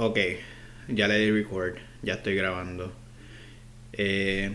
Ok, 0.00 0.16
ya 0.86 1.08
le 1.08 1.18
di 1.18 1.32
record, 1.32 1.74
ya 2.02 2.14
estoy 2.14 2.36
grabando. 2.36 2.92
Eh, 3.92 4.52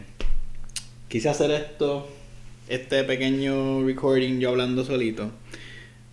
quise 1.10 1.28
hacer 1.28 1.52
esto, 1.52 2.10
este 2.70 3.04
pequeño 3.04 3.86
recording 3.86 4.40
yo 4.40 4.52
hablando 4.52 4.86
solito, 4.86 5.34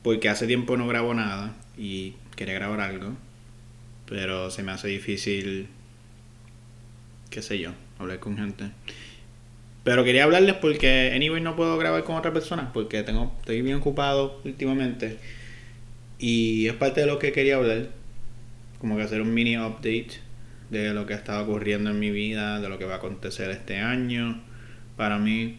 porque 0.03 0.29
hace 0.29 0.49
tiempo 0.49 0.77
no 0.77 0.89
grabo 0.89 1.15
nada 1.15 1.55
y 1.79 2.15
quería 2.35 2.55
grabar 2.55 2.81
algo, 2.81 3.13
pero 4.09 4.51
se 4.51 4.65
me 4.65 4.73
hace 4.73 4.89
difícil, 4.89 5.69
qué 7.31 7.41
sé 7.41 7.61
yo, 7.61 7.71
hablar 8.01 8.19
con 8.19 8.37
gente. 8.37 8.73
Pero 9.85 10.03
quería 10.03 10.25
hablarles 10.25 10.57
porque, 10.57 11.13
anyway, 11.15 11.41
no 11.41 11.55
puedo 11.55 11.79
grabar 11.79 12.03
con 12.03 12.17
otras 12.17 12.35
personas 12.35 12.71
porque 12.75 13.05
tengo, 13.05 13.33
estoy 13.39 13.63
bien 13.63 13.77
ocupado 13.77 14.41
últimamente. 14.45 15.19
Y 16.19 16.67
es 16.67 16.75
parte 16.75 17.03
de 17.03 17.07
lo 17.07 17.21
que 17.21 17.31
quería 17.31 17.55
hablar. 17.55 18.00
Como 18.81 18.97
que 18.97 19.03
hacer 19.03 19.21
un 19.21 19.33
mini 19.35 19.57
update 19.57 20.21
de 20.71 20.95
lo 20.95 21.07
que 21.07 21.15
ha 21.15 21.17
estado 21.17 21.45
ocurriendo 21.45 21.91
en 21.91 21.99
mi 21.99 22.11
vida, 22.11 22.61
de 22.61 22.69
lo 22.69 22.79
que 22.79 22.85
va 22.85 22.95
a 22.95 22.97
acontecer 22.99 23.51
este 23.51 23.79
año 23.79 24.41
para 24.97 25.19
mí 25.19 25.59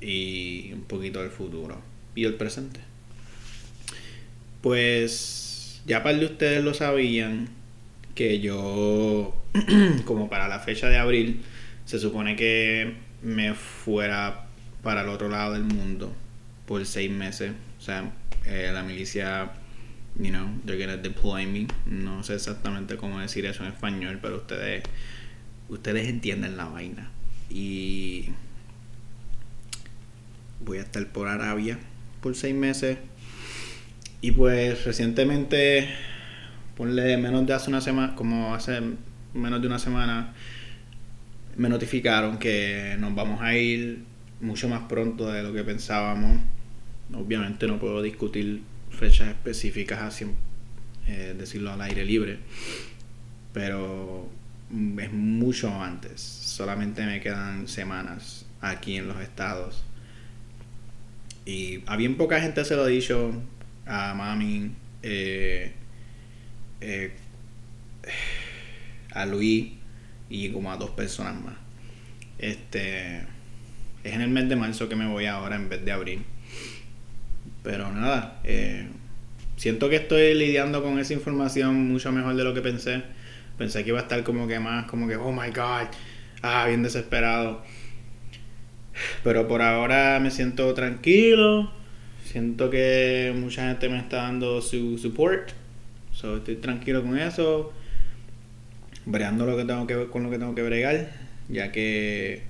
y 0.00 0.72
un 0.72 0.82
poquito 0.82 1.20
del 1.20 1.30
futuro 1.30 1.80
y 2.14 2.24
el 2.24 2.34
presente. 2.34 2.80
Pues 4.60 5.82
ya 5.86 6.02
par 6.02 6.18
de 6.18 6.26
ustedes 6.26 6.62
lo 6.62 6.74
sabían 6.74 7.48
que 8.14 8.40
yo, 8.40 9.34
como 10.04 10.28
para 10.28 10.48
la 10.48 10.58
fecha 10.58 10.88
de 10.88 10.98
abril, 10.98 11.42
se 11.84 11.98
supone 11.98 12.36
que 12.36 12.94
me 13.22 13.54
fuera 13.54 14.46
para 14.82 15.02
el 15.02 15.08
otro 15.08 15.28
lado 15.28 15.52
del 15.54 15.64
mundo 15.64 16.12
por 16.66 16.84
seis 16.84 17.10
meses. 17.10 17.52
O 17.78 17.80
sea, 17.80 18.10
eh, 18.44 18.70
la 18.72 18.82
milicia, 18.82 19.52
you 20.18 20.30
know, 20.30 20.48
they're 20.64 20.78
gonna 20.78 20.96
deploy 20.96 21.46
me. 21.46 21.68
No 21.86 22.22
sé 22.22 22.34
exactamente 22.34 22.96
cómo 22.96 23.20
decir 23.20 23.46
eso 23.46 23.64
en 23.64 23.72
español, 23.72 24.18
pero 24.20 24.36
ustedes, 24.36 24.82
ustedes 25.68 26.08
entienden 26.08 26.56
la 26.56 26.66
vaina. 26.66 27.10
Y 27.50 28.30
voy 30.60 30.78
a 30.78 30.82
estar 30.82 31.06
por 31.08 31.28
Arabia 31.28 31.78
por 32.20 32.34
seis 32.34 32.54
meses. 32.54 32.98
Y 34.20 34.32
pues 34.32 34.84
recientemente, 34.84 35.88
ponle 36.76 37.16
menos 37.16 37.46
de 37.46 37.54
hace 37.54 37.70
una 37.70 37.80
semana, 37.80 38.14
como 38.16 38.54
hace 38.54 38.80
menos 39.34 39.60
de 39.60 39.66
una 39.68 39.78
semana, 39.78 40.34
me 41.56 41.68
notificaron 41.68 42.38
que 42.38 42.96
nos 42.98 43.14
vamos 43.14 43.40
a 43.40 43.56
ir 43.56 44.04
mucho 44.40 44.68
más 44.68 44.82
pronto 44.88 45.30
de 45.30 45.42
lo 45.42 45.52
que 45.52 45.62
pensábamos. 45.62 46.40
Obviamente 47.14 47.66
no 47.66 47.78
puedo 47.78 48.02
discutir 48.02 48.62
fechas 48.90 49.28
específicas 49.28 50.02
así, 50.02 50.26
eh, 51.06 51.34
decirlo 51.38 51.72
al 51.72 51.80
aire 51.80 52.04
libre, 52.04 52.38
pero 53.52 54.28
es 54.98 55.12
mucho 55.12 55.82
antes. 55.82 56.20
Solamente 56.20 57.04
me 57.04 57.20
quedan 57.20 57.68
semanas 57.68 58.46
aquí 58.60 58.96
en 58.96 59.08
los 59.08 59.20
estados. 59.20 59.84
Y 61.44 61.82
a 61.86 61.96
bien 61.96 62.16
poca 62.16 62.40
gente 62.40 62.64
se 62.64 62.76
lo 62.76 62.82
ha 62.82 62.88
dicho 62.88 63.32
a 63.86 64.14
mami, 64.14 64.72
eh, 65.02 65.72
eh, 66.80 67.12
a 69.12 69.24
Luis 69.24 69.72
y 70.28 70.50
como 70.50 70.70
a 70.70 70.76
dos 70.76 70.90
personas 70.90 71.40
más. 71.42 71.54
Este 72.38 73.20
es 74.04 74.14
en 74.14 74.20
el 74.20 74.28
mes 74.28 74.48
de 74.48 74.56
marzo 74.56 74.88
que 74.88 74.96
me 74.96 75.06
voy 75.06 75.26
ahora 75.26 75.56
en 75.56 75.68
vez 75.68 75.84
de 75.84 75.92
abril. 75.92 76.24
Pero 77.68 77.92
nada, 77.92 78.40
eh, 78.44 78.88
siento 79.56 79.90
que 79.90 79.96
estoy 79.96 80.32
lidiando 80.32 80.82
con 80.82 80.98
esa 80.98 81.12
información 81.12 81.86
mucho 81.86 82.10
mejor 82.12 82.34
de 82.34 82.42
lo 82.42 82.54
que 82.54 82.62
pensé. 82.62 83.02
Pensé 83.58 83.84
que 83.84 83.90
iba 83.90 83.98
a 83.98 84.02
estar 84.04 84.24
como 84.24 84.48
que 84.48 84.58
más, 84.58 84.86
como 84.86 85.06
que, 85.06 85.16
oh 85.16 85.32
my 85.32 85.50
god, 85.50 85.88
ah, 86.40 86.64
bien 86.66 86.82
desesperado. 86.82 87.62
Pero 89.22 89.46
por 89.48 89.60
ahora 89.60 90.18
me 90.18 90.30
siento 90.30 90.72
tranquilo. 90.72 91.70
Siento 92.24 92.70
que 92.70 93.34
mucha 93.36 93.68
gente 93.68 93.90
me 93.90 93.98
está 93.98 94.22
dando 94.22 94.62
su 94.62 94.96
support. 94.96 95.50
So, 96.12 96.38
estoy 96.38 96.56
tranquilo 96.56 97.02
con 97.02 97.18
eso 97.18 97.74
breando 99.04 99.44
lo 99.44 99.58
que 99.58 99.66
tengo 99.66 99.86
que 99.86 100.06
con 100.06 100.22
lo 100.22 100.30
que 100.30 100.38
tengo 100.38 100.54
que 100.54 100.62
bregar, 100.62 101.10
ya 101.50 101.70
que 101.70 102.44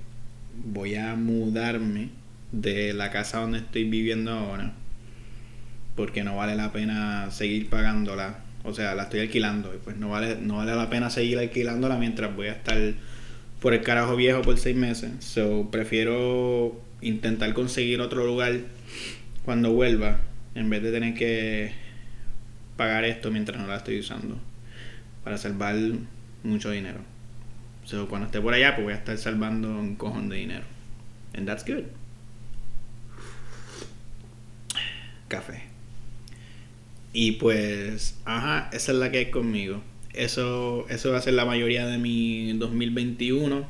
voy 0.63 0.95
a 0.95 1.15
mudarme 1.15 2.07
de 2.53 2.93
la 2.93 3.11
casa 3.11 3.41
donde 3.41 3.57
estoy 3.57 3.83
viviendo 3.83 4.31
ahora, 4.31 4.75
porque 5.95 6.23
no 6.23 6.35
vale 6.35 6.55
la 6.55 6.71
pena 6.71 7.29
seguir 7.31 7.69
pagándola, 7.69 8.39
o 8.63 8.73
sea, 8.73 8.95
la 8.95 9.03
estoy 9.03 9.21
alquilando 9.21 9.73
y 9.73 9.77
pues 9.77 9.97
no 9.97 10.09
vale 10.09 10.37
no 10.41 10.57
vale 10.57 10.75
la 10.75 10.89
pena 10.89 11.09
seguir 11.09 11.39
alquilándola 11.39 11.97
mientras 11.97 12.35
voy 12.35 12.47
a 12.47 12.53
estar 12.53 12.77
por 13.61 13.73
el 13.73 13.81
carajo 13.81 14.15
viejo 14.15 14.41
por 14.41 14.57
seis 14.57 14.75
meses. 14.75 15.11
So, 15.19 15.69
prefiero 15.71 16.81
intentar 17.01 17.53
conseguir 17.53 18.01
otro 18.01 18.25
lugar 18.25 18.59
cuando 19.43 19.71
vuelva 19.71 20.19
en 20.55 20.69
vez 20.69 20.83
de 20.83 20.91
tener 20.91 21.13
que 21.13 21.73
pagar 22.77 23.03
esto 23.03 23.31
mientras 23.31 23.59
no 23.59 23.67
la 23.67 23.77
estoy 23.77 23.99
usando 23.99 24.39
para 25.23 25.37
salvar 25.37 25.75
mucho 26.43 26.71
dinero. 26.71 26.99
So, 27.83 28.07
cuando 28.07 28.27
esté 28.27 28.39
por 28.39 28.53
allá, 28.53 28.75
pues 28.75 28.85
voy 28.85 28.93
a 28.93 28.97
estar 28.97 29.17
salvando 29.17 29.69
un 29.69 29.95
cojón 29.95 30.29
de 30.29 30.37
dinero. 30.37 30.65
And 31.33 31.47
that's 31.47 31.65
good. 31.65 31.85
Café. 35.27 35.68
Y 37.21 37.33
pues, 37.33 38.17
ajá, 38.23 38.69
esa 38.71 38.93
es 38.93 38.97
la 38.97 39.11
que 39.11 39.17
hay 39.17 39.25
conmigo. 39.25 39.83
Eso, 40.13 40.85
eso 40.87 41.11
va 41.11 41.17
a 41.17 41.21
ser 41.21 41.33
la 41.33 41.43
mayoría 41.43 41.85
de 41.85 41.97
mi 41.97 42.53
2021. 42.53 43.67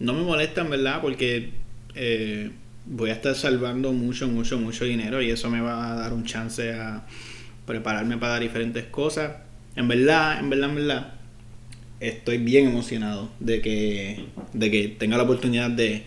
No 0.00 0.14
me 0.14 0.22
molesta, 0.22 0.62
en 0.62 0.70
verdad, 0.70 1.00
porque 1.00 1.50
eh, 1.94 2.50
voy 2.86 3.10
a 3.10 3.12
estar 3.12 3.36
salvando 3.36 3.92
mucho, 3.92 4.26
mucho, 4.26 4.58
mucho 4.58 4.84
dinero 4.84 5.22
y 5.22 5.30
eso 5.30 5.48
me 5.48 5.60
va 5.60 5.92
a 5.92 5.94
dar 5.94 6.12
un 6.12 6.24
chance 6.24 6.72
a 6.72 7.06
prepararme 7.66 8.18
para 8.18 8.40
diferentes 8.40 8.86
cosas. 8.86 9.30
En 9.76 9.86
verdad, 9.86 10.40
en 10.40 10.50
verdad, 10.50 10.70
en 10.70 10.74
verdad, 10.74 11.14
estoy 12.00 12.38
bien 12.38 12.66
emocionado 12.66 13.30
de 13.38 13.60
que, 13.60 14.24
de 14.54 14.72
que 14.72 14.88
tenga 14.88 15.16
la 15.16 15.22
oportunidad 15.22 15.70
de, 15.70 16.02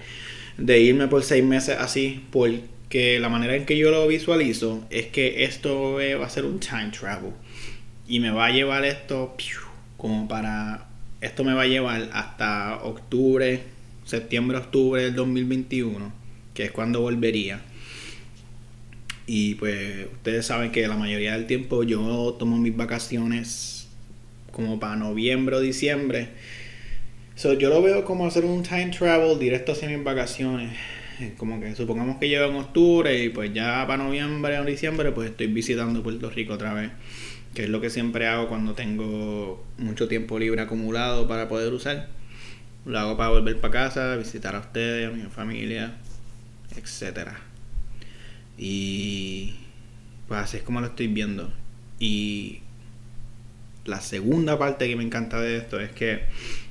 irme 0.77 1.07
por 1.07 1.23
seis 1.23 1.41
meses 1.41 1.77
así, 1.79 2.25
porque 2.31 2.63
la 2.93 3.29
manera 3.29 3.55
en 3.55 3.65
que 3.65 3.77
yo 3.77 3.91
lo 3.91 4.07
visualizo 4.07 4.85
es 4.89 5.07
que 5.07 5.43
esto 5.43 5.93
va 5.93 6.25
a 6.25 6.29
ser 6.29 6.45
un 6.45 6.59
time 6.59 6.91
travel 6.91 7.31
y 8.07 8.19
me 8.19 8.31
va 8.31 8.47
a 8.47 8.51
llevar 8.51 8.83
esto 8.83 9.35
como 9.97 10.27
para 10.27 10.91
esto 11.21 11.43
me 11.43 11.53
va 11.53 11.61
a 11.61 11.67
llevar 11.67 12.09
hasta 12.13 12.79
octubre, 12.83 13.61
septiembre, 14.05 14.57
octubre 14.57 15.03
del 15.03 15.15
2021, 15.15 16.11
que 16.55 16.65
es 16.65 16.71
cuando 16.71 17.01
volvería. 17.01 17.61
Y 19.27 19.55
pues 19.55 20.07
ustedes 20.11 20.47
saben 20.47 20.71
que 20.71 20.87
la 20.87 20.97
mayoría 20.97 21.33
del 21.33 21.45
tiempo 21.45 21.83
yo 21.83 22.35
tomo 22.39 22.57
mis 22.57 22.75
vacaciones 22.75 23.87
como 24.51 24.79
para 24.79 24.95
noviembre 24.95 25.55
o 25.55 25.59
diciembre. 25.59 26.29
So, 27.35 27.53
yo 27.53 27.69
lo 27.69 27.81
veo 27.81 28.03
como 28.03 28.25
hacer 28.25 28.43
un 28.43 28.63
time 28.63 28.89
travel 28.89 29.39
directo 29.39 29.71
hacia 29.73 29.87
mis 29.89 30.03
vacaciones. 30.03 30.75
Como 31.37 31.59
que 31.59 31.75
supongamos 31.75 32.17
que 32.17 32.29
llego 32.29 32.45
en 32.45 32.55
octubre 32.55 33.23
y 33.23 33.29
pues 33.29 33.53
ya 33.53 33.85
para 33.87 34.03
noviembre 34.03 34.59
o 34.59 34.65
diciembre 34.65 35.11
pues 35.11 35.29
estoy 35.29 35.47
visitando 35.47 36.03
Puerto 36.03 36.29
Rico 36.29 36.53
otra 36.53 36.73
vez. 36.73 36.91
Que 37.53 37.63
es 37.63 37.69
lo 37.69 37.81
que 37.81 37.89
siempre 37.89 38.27
hago 38.27 38.47
cuando 38.47 38.73
tengo 38.73 39.63
mucho 39.77 40.07
tiempo 40.07 40.39
libre 40.39 40.61
acumulado 40.61 41.27
para 41.27 41.47
poder 41.47 41.73
usar. 41.73 42.07
Lo 42.85 42.97
hago 42.97 43.17
para 43.17 43.29
volver 43.29 43.59
para 43.59 43.71
casa, 43.71 44.15
visitar 44.15 44.55
a 44.55 44.59
ustedes, 44.59 45.09
a 45.09 45.11
mi 45.11 45.23
familia, 45.29 45.95
etc. 46.75 47.29
Y 48.57 49.55
pues 50.27 50.39
así 50.39 50.57
es 50.57 50.63
como 50.63 50.81
lo 50.81 50.87
estoy 50.87 51.07
viendo. 51.07 51.51
Y 51.99 52.61
la 53.85 54.01
segunda 54.01 54.57
parte 54.57 54.87
que 54.87 54.95
me 54.95 55.03
encanta 55.03 55.39
de 55.39 55.57
esto 55.57 55.79
es 55.79 55.91
que, 55.91 56.21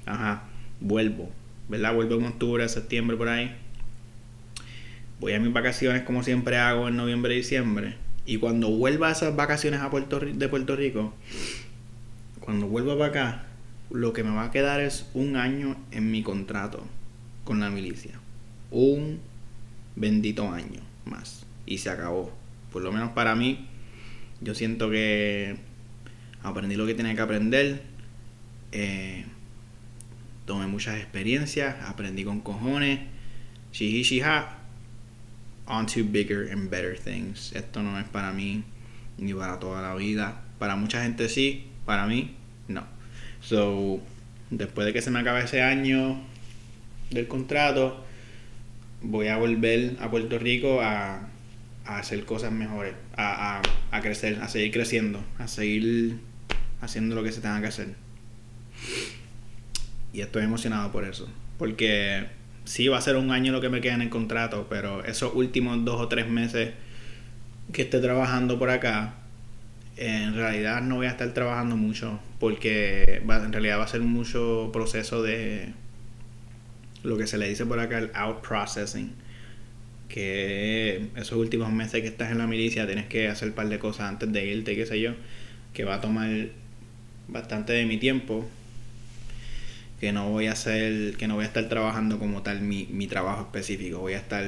ajá, 0.07 0.45
vuelvo, 0.81 1.31
¿verdad? 1.69 1.95
Vuelvo 1.95 2.17
en 2.17 2.25
octubre, 2.27 2.69
septiembre, 2.69 3.17
por 3.17 3.29
ahí. 3.29 3.55
Voy 5.21 5.35
a 5.35 5.41
mis 5.41 5.53
vacaciones 5.53 6.03
como 6.03 6.23
siempre 6.23 6.57
hago 6.57 6.89
en 6.89 6.97
noviembre 6.97 7.35
y 7.35 7.39
diciembre. 7.39 7.97
Y 8.25 8.39
cuando 8.39 8.71
vuelva 8.71 9.09
a 9.09 9.13
esas 9.13 9.37
vacaciones 9.37 9.81
a 9.81 9.91
Puerto, 9.91 10.19
de 10.21 10.49
Puerto 10.49 10.77
Rico, 10.77 11.15
cuando 12.41 12.67
vuelva 12.67 12.97
para 12.97 13.11
acá, 13.11 13.45
lo 13.91 14.13
que 14.13 14.25
me 14.25 14.31
va 14.31 14.45
a 14.45 14.51
quedar 14.51 14.81
es 14.81 15.11
un 15.15 15.37
año 15.37 15.77
en 15.91 16.11
mi 16.11 16.23
contrato 16.23 16.85
con 17.45 17.61
la 17.61 17.71
milicia. 17.71 18.13
Un 18.71 19.21
bendito 19.95 20.51
año 20.51 20.81
más. 21.05 21.45
Y 21.67 21.79
se 21.79 21.91
acabó. 21.91 22.33
Por 22.73 22.83
lo 22.83 22.91
menos 22.91 23.11
para 23.13 23.35
mí, 23.35 23.67
yo 24.41 24.55
siento 24.55 24.91
que 24.91 25.57
aprendí 26.43 26.77
lo 26.77 26.87
que 26.87 26.95
tenía 26.95 27.15
que 27.15 27.21
aprender, 27.21 27.83
eh, 28.73 29.27
tomé 30.47 30.67
muchas 30.67 30.97
experiencias, 30.97 31.77
aprendí 31.87 32.25
con 32.25 32.41
cojones, 32.41 33.01
shiha, 33.73 34.60
on 35.71 35.87
to 35.87 36.05
bigger 36.05 36.51
and 36.51 36.69
better 36.69 36.97
things. 36.97 37.53
Esto 37.55 37.83
no 37.83 37.99
es 37.99 38.07
para 38.09 38.33
mí 38.33 38.65
ni 39.17 39.33
para 39.33 39.59
toda 39.59 39.81
la 39.81 39.95
vida. 39.95 40.43
Para 40.59 40.77
mucha 40.77 41.03
gente 41.03 41.29
sí, 41.29 41.69
para 41.87 42.07
mí 42.07 42.37
no. 42.69 42.85
So, 43.41 44.01
después 44.51 44.87
de 44.87 44.93
que 44.93 45.01
se 45.01 45.11
me 45.11 45.21
acabe 45.21 45.45
ese 45.45 45.63
año 45.63 46.21
del 47.11 47.29
contrato, 47.29 48.05
voy 49.03 49.29
a 49.29 49.37
volver 49.37 49.97
a 50.01 50.11
Puerto 50.11 50.39
Rico 50.39 50.81
a, 50.83 51.29
a 51.87 51.99
hacer 51.99 52.25
cosas 52.25 52.53
mejores, 52.53 52.95
a, 53.17 53.59
a, 53.59 53.63
a 53.91 54.01
crecer, 54.01 54.41
a 54.43 54.49
seguir 54.49 54.73
creciendo, 54.73 55.25
a 55.39 55.49
seguir 55.49 56.19
haciendo 56.81 57.15
lo 57.15 57.23
que 57.23 57.33
se 57.33 57.41
tenga 57.41 57.61
que 57.61 57.69
hacer. 57.69 57.95
Y 60.13 60.21
estoy 60.21 60.45
emocionado 60.45 60.91
por 60.91 61.05
eso. 61.05 61.29
Porque 61.59 62.27
sí 62.65 62.89
va 62.89 62.99
a 62.99 63.01
ser 63.01 63.17
un 63.17 63.31
año 63.31 63.53
lo 63.53 63.61
que 63.61 63.69
me 63.69 63.81
queda 63.81 63.95
en 63.95 64.03
el 64.03 64.11
contrato, 64.11 64.67
pero 64.69 65.05
esos 65.05 65.35
últimos 65.35 65.85
dos 65.85 66.01
o 66.01 66.09
tres 66.09 66.29
meses 66.29 66.73
que 67.73 67.83
esté 67.83 68.01
trabajando 68.01 68.59
por 68.59 68.71
acá, 68.71 69.15
en 69.97 70.35
realidad 70.35 70.81
no 70.83 70.97
voy 70.97 71.07
a 71.07 71.11
estar 71.11 71.33
trabajando 71.35 71.77
mucho 71.77 72.21
porque 72.39 73.23
en 73.29 73.53
realidad 73.53 73.79
va 73.79 73.85
a 73.85 73.89
ser 73.89 74.01
mucho 74.01 74.71
proceso 74.73 75.23
de 75.23 75.73
lo 77.03 77.19
que 77.19 77.27
se 77.27 77.39
le 77.39 77.49
dice 77.49 77.67
por 77.67 77.81
acá 77.81 77.99
el 77.99 78.11
out 78.15 78.47
processing 78.47 79.13
que 80.09 81.09
esos 81.17 81.39
últimos 81.39 81.71
meses 81.73 82.03
que 82.03 82.09
estás 82.09 82.33
en 82.33 82.39
la 82.39 82.47
milicia 82.47 82.87
tienes 82.87 83.07
que 83.07 83.29
hacer 83.29 83.49
un 83.49 83.55
par 83.55 83.69
de 83.69 83.79
cosas 83.79 84.09
antes 84.09 84.31
de 84.33 84.45
irte, 84.45 84.75
qué 84.75 84.85
sé 84.85 85.01
yo, 85.01 85.13
que 85.73 85.85
va 85.85 85.97
a 85.97 86.01
tomar 86.01 86.29
bastante 87.29 87.73
de 87.73 87.87
mi 87.87 87.97
tiempo 87.97 88.49
que 90.01 90.13
no 90.13 90.31
voy 90.31 90.47
a 90.47 90.53
hacer, 90.53 91.17
que 91.17 91.29
no 91.29 91.35
voy 91.35 91.45
a 91.45 91.49
estar 91.49 91.69
trabajando 91.69 92.19
como 92.19 92.43
tal 92.43 92.63
mi, 92.63 92.87
mi 92.91 93.07
trabajo 93.07 93.43
específico, 93.43 93.99
voy 93.99 94.15
a 94.15 94.19
estar 94.19 94.45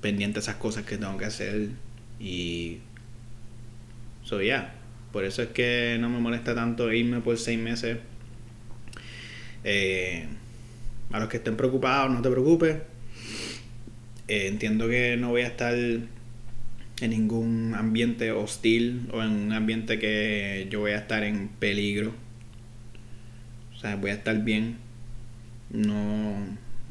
pendiente 0.00 0.34
de 0.34 0.40
esas 0.40 0.56
cosas 0.56 0.84
que 0.84 0.96
tengo 0.96 1.16
que 1.18 1.24
hacer 1.24 1.70
y 2.20 2.78
so 4.22 4.40
ya 4.40 4.74
por 5.12 5.24
eso 5.24 5.42
es 5.42 5.48
que 5.48 5.96
no 6.00 6.08
me 6.08 6.20
molesta 6.20 6.54
tanto 6.54 6.92
irme 6.92 7.20
por 7.20 7.38
seis 7.38 7.58
meses 7.58 7.98
eh, 9.64 10.26
a 11.10 11.18
los 11.18 11.28
que 11.28 11.38
estén 11.38 11.56
preocupados 11.56 12.12
no 12.12 12.22
te 12.22 12.30
preocupes. 12.30 12.76
Eh, 14.28 14.46
entiendo 14.46 14.88
que 14.88 15.16
no 15.16 15.30
voy 15.30 15.42
a 15.42 15.46
estar 15.46 15.74
en 15.74 17.10
ningún 17.10 17.74
ambiente 17.74 18.30
hostil 18.32 19.08
o 19.12 19.22
en 19.22 19.30
un 19.30 19.52
ambiente 19.52 19.98
que 19.98 20.66
yo 20.70 20.80
voy 20.80 20.92
a 20.92 20.98
estar 20.98 21.24
en 21.24 21.48
peligro. 21.48 22.12
Voy 24.00 24.10
a 24.10 24.14
estar 24.14 24.42
bien. 24.42 24.78
No, 25.70 26.36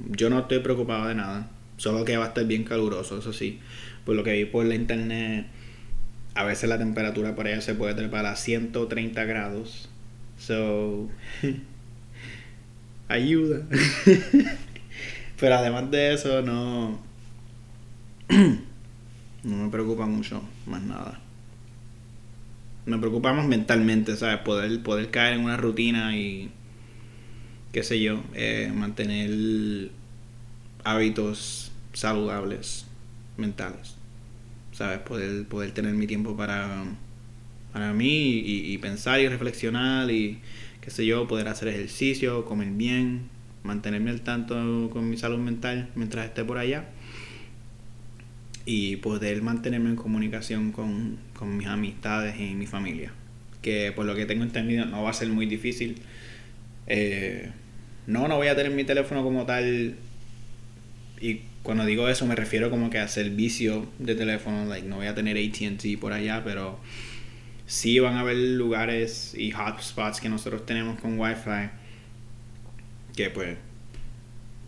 yo 0.10 0.30
no 0.30 0.40
estoy 0.40 0.60
preocupado 0.60 1.08
de 1.08 1.16
nada. 1.16 1.50
Solo 1.78 2.06
que 2.06 2.18
va 2.18 2.26
a 2.26 2.28
estar 2.30 2.46
bien 2.46 2.64
caluroso, 2.64 3.18
eso 3.18 3.34
sí. 3.34 3.60
Por 4.06 4.16
lo 4.16 4.24
que 4.24 4.34
vi 4.34 4.46
por 4.46 4.66
la 4.66 4.76
internet, 4.76 5.48
a 6.36 6.44
veces 6.44 6.70
la 6.70 6.78
temperatura 6.78 7.36
por 7.36 7.48
allá 7.48 7.62
se 7.62 7.76
puede 7.76 7.96
trepar 7.96 8.26
a 8.26 8.36
130 8.36 9.24
grados. 9.26 9.90
So, 10.38 11.10
ayuda. 13.08 13.64
Pero 15.40 15.56
además 15.56 15.90
de 15.92 16.14
eso, 16.14 16.42
no 16.42 17.00
no 19.44 19.56
me 19.58 19.70
preocupa 19.70 20.06
mucho 20.06 20.42
más 20.66 20.82
nada. 20.84 21.20
Me 22.86 22.98
preocupa 22.98 23.34
más 23.34 23.48
mentalmente, 23.48 24.16
¿sabes? 24.16 24.40
Poder, 24.40 24.82
poder 24.84 25.10
caer 25.10 25.34
en 25.36 25.42
una 25.42 25.58
rutina 25.58 26.18
y, 26.18 26.52
qué 27.74 27.84
sé 27.84 28.00
yo, 28.00 28.24
eh, 28.36 28.72
mantener 28.74 29.90
hábitos 30.86 31.72
saludables 31.92 32.86
mentales. 33.36 33.96
¿Sabes? 34.72 35.00
Poder, 35.00 35.46
poder 35.48 35.72
tener 35.72 35.94
mi 35.94 36.08
tiempo 36.08 36.38
para, 36.38 36.86
para 37.74 37.94
mí 37.94 38.42
y, 38.46 38.78
pensar 38.78 39.20
y 39.20 39.28
reflexionar 39.28 40.10
y, 40.12 40.40
qué 40.82 40.92
sé 40.92 41.06
yo, 41.06 41.28
poder 41.28 41.48
hacer 41.48 41.68
ejercicio, 41.68 42.46
comer 42.46 42.70
bien, 42.70 43.30
mantenerme 43.64 44.12
al 44.12 44.22
tanto 44.22 44.90
con 44.92 45.10
mi 45.10 45.18
salud 45.18 45.40
mental 45.40 45.90
mientras 45.96 46.26
esté 46.26 46.44
por 46.44 46.60
allá 46.60 46.90
y 48.66 48.98
poder 48.98 49.42
mantenerme 49.42 49.90
en 49.90 49.96
comunicación 49.96 50.72
con, 50.72 51.18
mis 51.58 51.68
amistades 51.68 52.40
y 52.40 52.54
mi 52.54 52.68
familia. 52.68 53.12
Que 53.62 53.92
por 53.92 54.06
lo 54.06 54.16
que 54.16 54.26
tengo 54.26 54.44
entendido 54.44 54.86
no 54.86 55.04
va 55.04 55.10
a 55.10 55.14
ser 55.14 55.28
muy 55.30 55.46
difícil. 55.46 55.98
Eh, 56.88 57.52
no, 58.08 58.28
no 58.28 58.38
voy 58.38 58.48
a 58.48 58.56
tener 58.56 58.72
mi 58.72 58.84
teléfono 58.84 59.24
como 59.24 59.46
tal. 59.46 59.96
Y 61.20 61.42
cuando 61.64 61.86
digo 61.86 62.10
eso 62.10 62.26
me 62.26 62.36
refiero 62.36 62.70
como 62.70 62.90
que 62.90 63.00
a 63.00 63.08
servicio 63.08 63.88
de 64.00 64.16
teléfono. 64.16 64.66
Like, 64.66 64.88
no 64.88 64.98
voy 64.98 65.08
a 65.08 65.16
tener 65.16 65.38
ATT 65.38 66.00
por 66.00 66.14
allá, 66.14 66.44
pero 66.44 66.80
sí 67.66 68.00
van 68.00 68.16
a 68.16 68.22
haber 68.22 68.38
lugares 68.38 69.34
y 69.38 69.54
hotspots 69.54 70.20
que 70.20 70.30
nosotros 70.30 70.66
tenemos 70.66 71.00
con 71.00 71.20
Wi-Fi. 71.20 71.70
Que 73.16 73.30
pues 73.30 73.58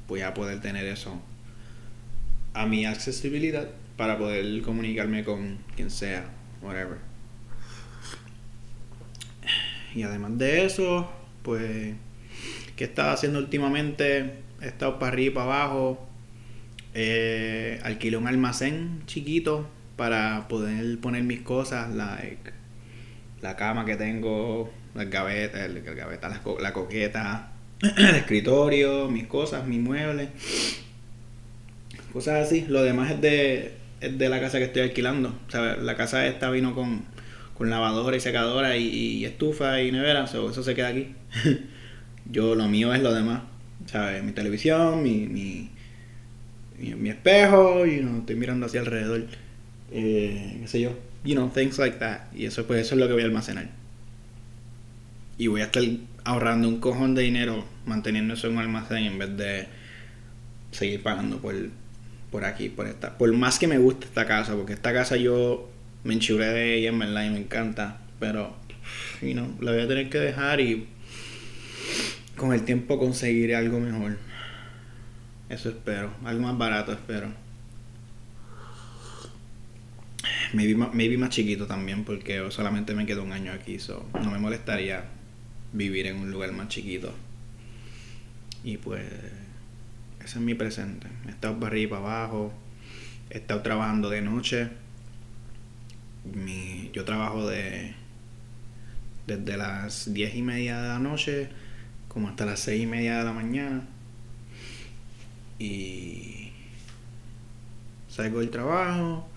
voy 0.08 0.22
a 0.22 0.34
poder 0.34 0.62
tener 0.62 0.86
eso 0.86 1.22
a 2.54 2.66
mi 2.66 2.86
accesibilidad 2.86 3.70
para 3.98 4.18
poder 4.18 4.62
comunicarme 4.62 5.24
con 5.24 5.58
quien 5.76 5.90
sea, 5.90 6.30
whatever. 6.62 6.98
Y 9.94 10.04
además 10.04 10.38
de 10.38 10.66
eso, 10.66 11.10
pues, 11.42 11.96
¿qué 12.76 12.86
he 12.86 12.88
estado 12.88 13.12
haciendo 13.12 13.40
últimamente? 13.40 14.36
He 14.62 14.68
estado 14.68 15.00
para 15.00 15.12
arriba 15.14 15.32
y 15.32 15.36
para 15.36 15.46
abajo. 15.64 16.08
Eh, 16.94 17.80
alquilé 17.84 18.18
un 18.18 18.28
almacén 18.28 19.04
chiquito 19.06 19.68
para 19.98 20.48
poder 20.48 20.98
poner 21.00 21.24
mis 21.24 21.42
cosas, 21.42 21.94
like 21.94 22.54
la 23.42 23.56
cama 23.56 23.86
que 23.86 23.96
tengo, 23.96 24.72
las 24.96 25.10
gavetas, 25.10 25.62
el, 25.62 25.82
gaveta, 25.84 26.30
la, 26.30 26.42
la 26.60 26.74
coqueta, 26.74 27.52
el 27.82 28.16
escritorio, 28.16 29.10
mis 29.10 29.28
cosas, 29.28 29.68
mis 29.68 29.80
muebles, 29.80 30.30
cosas 32.12 32.48
así. 32.48 32.66
Lo 32.68 32.82
demás 32.82 33.12
es 33.12 33.22
de 33.22 33.86
de 34.00 34.30
la 34.30 34.40
casa 34.40 34.58
que 34.58 34.66
estoy 34.66 34.84
alquilando. 34.84 35.38
La 35.82 35.96
casa 35.96 36.26
esta 36.28 36.50
vino 36.50 36.76
con, 36.76 37.04
con 37.54 37.70
lavadora 37.70 38.16
y 38.16 38.20
secadora 38.20 38.78
y, 38.78 39.26
estufa 39.26 39.82
y 39.82 39.92
nevera, 39.92 40.26
eso 40.26 40.52
se 40.52 40.76
queda 40.76 40.90
aquí. 40.90 41.16
Yo 42.32 42.56
lo 42.56 42.68
mío 42.68 42.94
es 42.94 43.02
lo 43.02 43.14
demás. 43.14 43.44
¿Sabes? 43.86 44.24
Mi 44.24 44.32
televisión, 44.32 45.04
mi, 45.04 45.28
mi, 45.28 45.70
mi, 46.96 47.10
espejo, 47.10 47.86
y 47.86 47.98
no 47.98 48.20
estoy 48.20 48.36
mirando 48.36 48.66
hacia 48.66 48.80
alrededor. 48.80 49.26
Eh, 49.92 50.58
qué 50.62 50.68
sé 50.68 50.82
yo. 50.82 50.98
You 51.24 51.36
know, 51.36 51.50
things 51.50 51.78
like 51.78 51.98
that. 51.98 52.22
Y 52.34 52.46
eso 52.46 52.66
pues 52.66 52.82
eso 52.82 52.96
es 52.96 53.02
lo 53.02 53.08
que 53.08 53.14
voy 53.14 53.22
a 53.24 53.26
almacenar. 53.26 53.70
Y 55.38 55.48
voy 55.48 55.62
a 55.62 55.66
estar 55.66 55.84
ahorrando 56.24 56.68
un 56.68 56.80
cojón 56.80 57.14
de 57.14 57.24
dinero 57.24 57.66
manteniendo 57.86 58.34
eso 58.34 58.48
en 58.48 58.54
un 58.54 58.60
almacén 58.60 59.04
en 59.04 59.20
vez 59.20 59.38
de 59.38 59.68
seguir 60.72 61.04
pagando 61.04 61.40
por 61.40 61.54
por 62.36 62.44
aquí, 62.44 62.68
por 62.68 62.86
esta. 62.86 63.18
Por 63.18 63.32
más 63.32 63.60
que 63.60 63.66
me 63.66 63.78
guste 63.78 64.08
esta 64.08 64.26
casa, 64.26 64.56
porque 64.56 64.74
esta 64.74 64.92
casa 64.92 65.16
yo 65.16 65.70
me 66.04 66.14
enchuré 66.14 66.48
de 66.48 66.76
ella, 66.76 66.90
en 66.90 67.00
verdad, 67.00 67.24
y 67.24 67.30
me 67.30 67.40
encanta. 67.40 68.02
Pero, 68.20 68.54
you 69.22 69.32
know, 69.32 69.56
la 69.62 69.72
voy 69.72 69.82
a 69.82 69.88
tener 69.88 70.10
que 70.10 70.18
dejar 70.18 70.60
y 70.60 70.86
con 72.38 72.54
el 72.54 72.64
tiempo 72.64 73.00
conseguiré 73.00 73.56
algo 73.56 73.80
mejor. 73.80 74.18
Eso 75.50 75.70
espero. 75.70 76.12
Algo 76.24 76.42
más 76.44 76.58
barato 76.58 76.92
espero. 76.92 77.30
Maybe, 80.54 80.76
maybe 80.76 81.18
más 81.18 81.30
chiquito 81.30 81.68
también, 81.68 82.04
porque 82.04 82.44
solamente 82.50 82.94
me 82.94 83.06
quedo 83.06 83.24
un 83.24 83.32
año 83.32 83.52
aquí, 83.52 83.80
so 83.80 84.08
no 84.14 84.32
me 84.32 84.40
molestaría 84.40 85.04
vivir 85.74 86.08
en 86.08 86.18
un 86.18 86.32
lugar 86.32 86.52
más 86.52 86.70
chiquito. 86.70 87.14
Y 88.64 88.78
pues 88.78 89.04
ese 90.24 90.40
es 90.40 90.44
mi 90.44 90.56
presente. 90.56 91.08
He 91.28 91.32
estado 91.32 91.56
para 91.56 91.68
arriba 91.68 91.84
y 91.84 91.88
para 91.88 92.02
abajo. 92.02 92.54
He 93.30 93.38
estado 93.38 93.62
trabajando 93.62 94.10
de 94.10 94.22
noche. 94.22 94.70
Mi, 96.34 96.90
yo 96.94 97.06
trabajo 97.06 97.48
de 97.48 97.94
desde 99.28 99.58
las 99.58 100.14
diez 100.14 100.36
y 100.36 100.42
media 100.42 100.82
de 100.82 100.88
la 100.88 101.00
noche 101.00 101.50
como 102.16 102.30
hasta 102.30 102.46
las 102.46 102.62
seis 102.62 102.82
y 102.82 102.88
media 102.88 103.20
de 103.20 103.26
la 103.26 103.34
mañana. 103.34 103.84
Y 105.60 106.52
salgo 108.08 108.40
del 108.40 108.50
trabajo, 108.50 109.28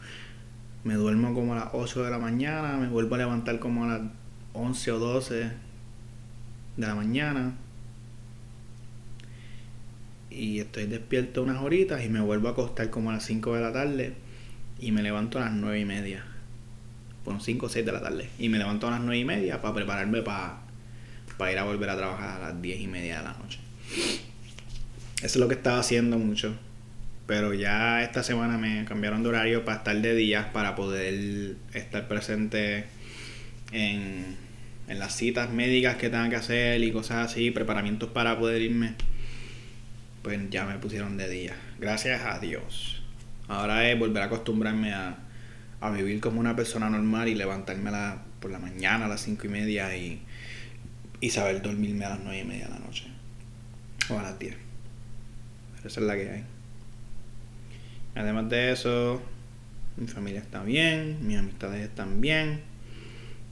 me 0.85 0.95
duermo 0.95 1.35
como 1.35 1.55
a 1.55 1.57
las 1.57 1.69
8 1.73 2.05
de 2.05 2.11
la 2.11 2.19
mañana, 2.19 2.77
me 2.77 2.87
vuelvo 2.87 3.17
a 3.17 3.19
levantar 3.19 3.59
como 3.59 3.85
a 3.85 3.89
las 3.89 4.01
11 4.53 4.93
o 4.93 4.99
12 5.01 5.35
de 5.35 6.87
la 6.87 6.95
mañana 6.95 7.57
y 10.31 10.61
estoy 10.61 10.87
despierto 10.87 11.43
unas 11.43 11.61
horitas 11.61 12.05
y 12.05 12.09
me 12.09 12.21
vuelvo 12.21 12.47
a 12.47 12.53
acostar 12.53 12.91
como 12.91 13.11
a 13.11 13.15
las 13.15 13.25
5 13.25 13.57
de 13.57 13.61
la 13.61 13.73
tarde 13.73 14.15
y 14.79 14.93
me 14.93 15.03
levanto 15.03 15.39
a 15.39 15.47
las 15.47 15.53
9 15.53 15.81
y 15.81 15.85
media. 15.85 16.25
Bueno, 17.25 17.41
5 17.41 17.67
o 17.67 17.69
6 17.69 17.85
de 17.85 17.93
la 17.93 18.01
tarde. 18.01 18.31
Y 18.39 18.49
me 18.49 18.59
levanto 18.59 18.87
a 18.87 18.93
las 18.93 19.01
9 19.01 19.19
y 19.19 19.25
media 19.25 19.61
para 19.61 19.75
prepararme 19.75 20.23
para, 20.23 20.68
para 21.39 21.53
ir 21.53 21.59
a 21.59 21.65
volver 21.65 21.89
a 21.89 21.97
trabajar 21.97 22.43
a 22.43 22.49
las 22.49 22.61
10 22.61 22.81
y 22.81 22.87
media 22.87 23.19
de 23.19 23.23
la 23.25 23.33
noche. 23.33 23.59
Eso 25.17 25.25
es 25.25 25.37
lo 25.37 25.49
que 25.49 25.55
estaba 25.55 25.79
haciendo 25.79 26.19
mucho. 26.19 26.55
Pero 27.27 27.55
ya 27.55 28.03
esta 28.03 28.23
semana 28.23 28.59
me 28.59 28.85
cambiaron 28.85 29.23
de 29.23 29.29
horario 29.31 29.65
para 29.65 29.79
estar 29.79 30.01
de 30.01 30.15
días 30.15 30.47
para 30.47 30.75
poder 30.75 31.57
estar 31.73 32.09
presente 32.09 32.87
en 33.73 34.49
en 34.89 34.99
las 34.99 35.15
citas 35.15 35.51
médicas 35.51 35.97
que 35.97 36.09
tengan 36.09 36.31
que 36.31 36.37
hacer 36.37 36.83
y 36.83 36.91
cosas 36.91 37.31
así, 37.31 37.51
preparamientos 37.51 38.09
para 38.11 38.39
poder 38.39 38.63
irme, 38.63 38.95
pues 40.23 40.39
ya 40.51 40.65
me 40.65 40.79
pusieron 40.79 41.17
de 41.17 41.29
día. 41.29 41.57
Gracias 41.79 42.23
a 42.25 42.39
Dios. 42.39 43.03
Ahora 43.49 43.89
es 43.89 43.99
volver 43.99 44.23
a 44.23 44.27
acostumbrarme 44.27 44.95
a, 44.95 45.19
a 45.81 45.91
vivir 45.91 46.21
como 46.21 46.41
una 46.41 46.57
persona 46.57 46.89
normal 46.89 47.29
y 47.29 47.35
levantarme 47.35 47.91
por 48.41 48.51
la 48.51 48.59
mañana 48.59 49.05
a 49.05 49.09
las 49.09 49.21
cinco 49.21 49.47
y 49.47 49.51
media 49.51 49.95
y, 49.95 50.23
y 51.21 51.31
saber 51.31 51.63
dormirme 51.63 52.05
a 52.05 52.11
las 52.11 52.21
nueve 52.21 52.41
y 52.41 52.45
media 52.45 52.67
de 52.67 52.75
la 52.75 52.79
noche. 52.79 53.05
O 54.11 54.19
a 54.19 54.23
las 54.23 54.39
10. 54.39 54.55
Pero 55.77 55.89
esa 55.89 56.01
es 56.01 56.07
la 56.07 56.17
que 56.17 56.31
hay. 56.31 56.45
Además 58.15 58.49
de 58.49 58.73
eso, 58.73 59.23
mi 59.97 60.07
familia 60.07 60.41
está 60.41 60.63
bien, 60.63 61.19
mis 61.27 61.39
amistades 61.39 61.83
están 61.83 62.21
bien. 62.21 62.61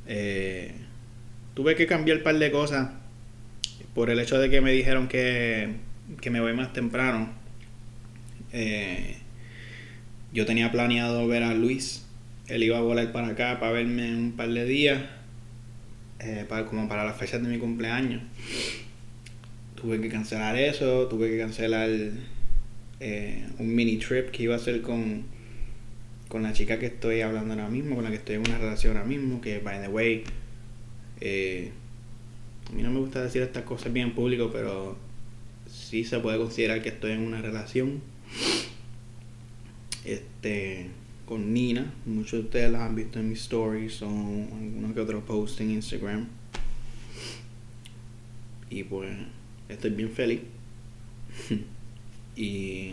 Eh, 0.06 0.72
tuve 1.54 1.74
que 1.76 1.86
cambiar 1.86 2.18
un 2.18 2.22
par 2.22 2.38
de 2.38 2.50
cosas 2.50 2.90
por 3.94 4.10
el 4.10 4.18
hecho 4.20 4.38
de 4.38 4.50
que 4.50 4.60
me 4.60 4.72
dijeron 4.72 5.08
que, 5.08 5.74
que 6.20 6.30
me 6.30 6.40
voy 6.40 6.52
más 6.52 6.72
temprano. 6.72 7.30
Eh, 8.52 9.16
yo 10.32 10.46
tenía 10.46 10.70
planeado 10.70 11.26
ver 11.26 11.42
a 11.42 11.54
Luis. 11.54 12.04
Él 12.48 12.62
iba 12.62 12.78
a 12.78 12.80
volar 12.80 13.12
para 13.12 13.28
acá 13.28 13.58
para 13.58 13.72
verme 13.72 14.14
un 14.14 14.32
par 14.32 14.50
de 14.50 14.64
días. 14.64 15.02
Eh, 16.20 16.44
para, 16.48 16.66
como 16.66 16.88
para 16.88 17.04
las 17.04 17.16
fechas 17.16 17.42
de 17.42 17.48
mi 17.48 17.58
cumpleaños. 17.58 18.22
Tuve 19.74 20.00
que 20.00 20.08
cancelar 20.08 20.56
eso. 20.56 21.06
Tuve 21.08 21.30
que 21.30 21.38
cancelar 21.38 21.90
un 23.58 23.74
mini 23.74 23.98
trip 23.98 24.30
que 24.30 24.44
iba 24.44 24.54
a 24.54 24.56
hacer 24.56 24.80
con 24.80 25.24
con 26.28 26.42
la 26.42 26.52
chica 26.52 26.78
que 26.78 26.86
estoy 26.86 27.20
hablando 27.20 27.54
ahora 27.54 27.68
mismo, 27.68 27.94
con 27.94 28.04
la 28.04 28.10
que 28.10 28.16
estoy 28.16 28.36
en 28.36 28.42
una 28.42 28.58
relación 28.58 28.96
ahora 28.96 29.08
mismo, 29.08 29.40
que 29.40 29.58
by 29.60 29.80
the 29.80 29.88
way, 29.88 30.24
eh, 31.20 31.70
a 32.68 32.72
mí 32.72 32.82
no 32.82 32.90
me 32.90 33.00
gusta 33.00 33.22
decir 33.22 33.42
estas 33.42 33.62
cosas 33.62 33.92
bien 33.92 34.08
en 34.08 34.14
público, 34.14 34.50
pero 34.52 34.96
sí 35.70 36.04
se 36.04 36.18
puede 36.18 36.38
considerar 36.38 36.82
que 36.82 36.88
estoy 36.88 37.12
en 37.12 37.20
una 37.20 37.40
relación. 37.40 38.02
Este, 40.04 40.88
con 41.26 41.52
Nina, 41.52 41.92
muchos 42.06 42.32
de 42.32 42.40
ustedes 42.40 42.72
las 42.72 42.82
han 42.82 42.94
visto 42.94 43.18
en 43.18 43.28
mis 43.28 43.40
stories 43.40 44.00
o 44.02 44.08
algunos 44.08 44.94
que 44.94 45.00
otros 45.00 45.24
posts 45.24 45.60
en 45.60 45.72
Instagram. 45.72 46.26
Y 48.70 48.84
pues 48.84 49.10
estoy 49.68 49.90
bien 49.90 50.10
feliz. 50.10 50.40
y 52.36 52.92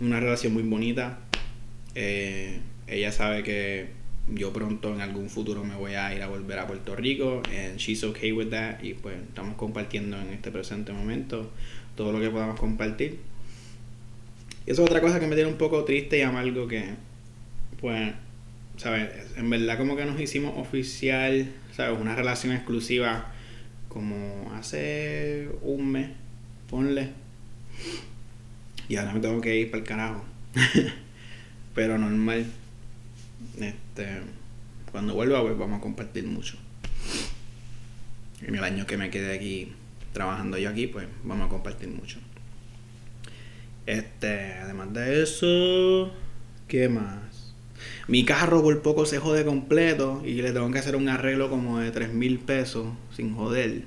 una 0.00 0.20
relación 0.20 0.52
muy 0.52 0.62
bonita 0.62 1.20
eh, 1.94 2.58
ella 2.86 3.12
sabe 3.12 3.42
que 3.42 3.88
yo 4.28 4.52
pronto 4.52 4.94
en 4.94 5.00
algún 5.00 5.28
futuro 5.28 5.64
me 5.64 5.74
voy 5.76 5.94
a 5.94 6.14
ir 6.14 6.22
a 6.22 6.28
volver 6.28 6.58
a 6.58 6.66
Puerto 6.66 6.94
Rico 6.94 7.42
and 7.48 7.76
she's 7.76 8.04
okay 8.04 8.32
with 8.32 8.50
that 8.50 8.82
y 8.82 8.94
pues 8.94 9.16
estamos 9.16 9.56
compartiendo 9.56 10.18
en 10.18 10.28
este 10.28 10.50
presente 10.50 10.92
momento 10.92 11.50
todo 11.96 12.12
lo 12.12 12.20
que 12.20 12.30
podamos 12.30 12.58
compartir. 12.58 13.18
Y 14.66 14.70
eso 14.70 14.84
es 14.84 14.90
otra 14.90 15.00
cosa 15.00 15.18
que 15.18 15.26
me 15.26 15.34
tiene 15.34 15.50
un 15.50 15.58
poco 15.58 15.84
triste 15.84 16.18
y 16.18 16.22
amargo 16.22 16.68
que 16.68 16.94
pues 17.82 18.14
sabes, 18.78 19.10
en 19.36 19.50
verdad 19.50 19.76
como 19.76 19.96
que 19.96 20.06
nos 20.06 20.18
hicimos 20.18 20.54
oficial, 20.56 21.52
sabes, 21.76 22.00
una 22.00 22.16
relación 22.16 22.54
exclusiva 22.54 23.30
como 23.88 24.50
hace 24.54 25.50
un 25.60 25.92
mes, 25.92 26.10
ponle. 26.70 27.10
Y 28.88 28.96
ahora 28.96 29.12
me 29.12 29.20
tengo 29.20 29.40
que 29.42 29.54
ir 29.56 29.70
para 29.70 29.82
el 29.82 29.86
carajo. 29.86 30.24
Pero 31.74 31.98
normal. 31.98 32.46
Este, 33.58 34.22
cuando 34.90 35.14
vuelva, 35.14 35.42
pues 35.42 35.58
vamos 35.58 35.78
a 35.78 35.82
compartir 35.82 36.24
mucho. 36.24 36.56
En 38.40 38.54
el 38.54 38.64
año 38.64 38.86
que 38.86 38.96
me 38.96 39.10
quede 39.10 39.34
aquí 39.34 39.72
trabajando 40.12 40.56
yo 40.56 40.70
aquí, 40.70 40.86
pues 40.86 41.06
vamos 41.22 41.46
a 41.46 41.50
compartir 41.50 41.88
mucho. 41.88 42.18
Este, 43.84 44.54
además 44.54 44.92
de 44.92 45.22
eso, 45.22 46.12
¿qué 46.68 46.88
más? 46.88 47.41
Mi 48.08 48.24
carro 48.24 48.62
por 48.62 48.82
poco 48.82 49.06
se 49.06 49.18
jode 49.18 49.44
completo 49.44 50.22
y 50.24 50.34
le 50.42 50.52
tengo 50.52 50.70
que 50.70 50.78
hacer 50.78 50.96
un 50.96 51.08
arreglo 51.08 51.50
como 51.50 51.78
de 51.78 51.90
3 51.90 52.12
mil 52.12 52.38
pesos 52.38 52.86
sin 53.14 53.34
joder. 53.34 53.84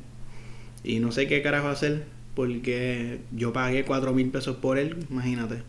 Y 0.84 1.00
no 1.00 1.12
sé 1.12 1.28
qué 1.28 1.42
carajo 1.42 1.68
hacer 1.68 2.06
porque 2.36 3.22
yo 3.32 3.54
pagué 3.54 3.86
4 3.86 4.14
mil 4.14 4.30
pesos 4.30 4.58
por 4.58 4.78
él, 4.78 5.06
imagínate. 5.10 5.64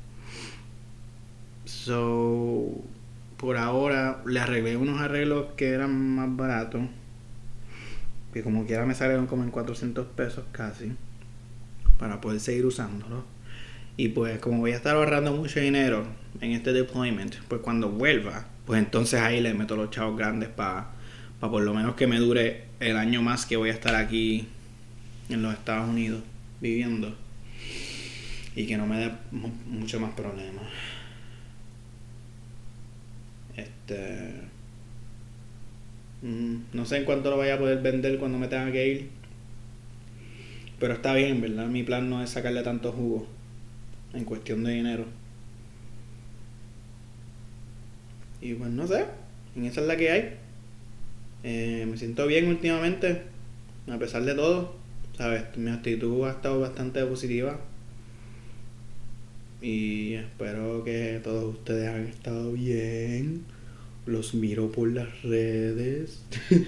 So, 1.64 2.82
por 3.36 3.56
ahora 3.56 4.22
le 4.26 4.40
arreglé 4.40 4.76
unos 4.76 5.00
arreglos 5.00 5.46
que 5.56 5.70
eran 5.70 6.16
más 6.16 6.36
baratos. 6.36 6.82
Que 8.32 8.42
como 8.42 8.66
quiera 8.66 8.84
me 8.84 8.94
salieron 8.94 9.26
como 9.26 9.44
en 9.44 9.50
400 9.50 10.06
pesos 10.08 10.44
casi. 10.52 10.92
Para 11.98 12.20
poder 12.20 12.40
seguir 12.40 12.66
usándolo. 12.66 13.24
Y 13.96 14.08
pues 14.08 14.38
como 14.40 14.58
voy 14.58 14.72
a 14.72 14.76
estar 14.76 14.96
ahorrando 14.96 15.32
mucho 15.32 15.58
dinero 15.60 16.06
en 16.40 16.52
este 16.52 16.72
deployment, 16.72 17.36
pues 17.48 17.62
cuando 17.62 17.88
vuelva, 17.88 18.46
pues 18.66 18.78
entonces 18.78 19.20
ahí 19.20 19.40
le 19.40 19.54
meto 19.54 19.74
los 19.76 19.90
chavos 19.90 20.18
grandes 20.18 20.50
para 20.50 20.90
pa 21.40 21.50
por 21.50 21.62
lo 21.62 21.72
menos 21.72 21.94
que 21.94 22.06
me 22.06 22.18
dure 22.18 22.64
el 22.80 22.96
año 22.96 23.22
más 23.22 23.46
que 23.46 23.56
voy 23.56 23.70
a 23.70 23.72
estar 23.72 23.94
aquí 23.94 24.48
en 25.28 25.42
los 25.42 25.54
Estados 25.54 25.88
Unidos 25.88 26.22
viviendo. 26.60 27.16
Y 28.54 28.66
que 28.66 28.76
no 28.76 28.86
me 28.86 28.98
dé 28.98 29.12
mucho 29.66 30.00
más 30.00 30.12
problemas. 30.12 30.64
Este. 33.54 34.32
Mm, 36.22 36.56
no 36.72 36.86
sé 36.86 36.98
en 36.98 37.04
cuánto 37.04 37.30
lo 37.30 37.36
vaya 37.36 37.54
a 37.54 37.58
poder 37.58 37.82
vender 37.82 38.18
cuando 38.18 38.38
me 38.38 38.48
tenga 38.48 38.72
que 38.72 38.88
ir. 38.88 39.10
Pero 40.78 40.94
está 40.94 41.14
bien, 41.14 41.40
¿verdad? 41.40 41.66
Mi 41.66 41.82
plan 41.82 42.08
no 42.08 42.22
es 42.22 42.30
sacarle 42.30 42.62
tanto 42.62 42.92
jugo 42.92 43.35
en 44.16 44.24
cuestión 44.24 44.64
de 44.64 44.72
dinero. 44.72 45.04
Y 48.40 48.54
pues 48.54 48.70
no 48.70 48.86
sé, 48.86 49.04
en 49.54 49.64
esa 49.66 49.80
es 49.80 49.86
la 49.86 49.96
que 49.96 50.10
hay. 50.10 50.34
Eh, 51.42 51.86
me 51.88 51.96
siento 51.96 52.26
bien 52.26 52.48
últimamente, 52.48 53.22
a 53.88 53.98
pesar 53.98 54.24
de 54.24 54.34
todo. 54.34 54.76
¿Sabes? 55.16 55.44
Mi 55.56 55.70
actitud 55.70 56.26
ha 56.26 56.32
estado 56.32 56.60
bastante 56.60 57.04
positiva. 57.04 57.58
Y 59.62 60.14
espero 60.14 60.84
que 60.84 61.20
todos 61.24 61.54
ustedes 61.54 61.88
hayan 61.88 62.06
estado 62.06 62.52
bien 62.52 63.44
los 64.06 64.34
miro 64.34 64.70
por 64.70 64.88
las 64.88 65.22
redes. 65.22 66.22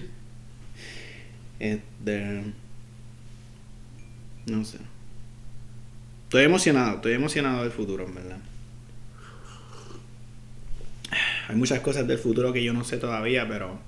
este, 1.61 2.43
no 4.47 4.65
sé. 4.65 4.79
Estoy 6.29 6.45
emocionado, 6.45 6.97
estoy 6.97 7.15
emocionado 7.15 7.63
del 7.63 7.73
futuro, 7.73 8.05
en 8.05 8.15
verdad. 8.15 8.37
Hay 11.49 11.57
muchas 11.57 11.81
cosas 11.81 12.07
del 12.07 12.19
futuro 12.19 12.53
que 12.53 12.63
yo 12.63 12.75
no 12.75 12.85
sé 12.85 12.99
todavía, 12.99 13.49
pero 13.49 13.79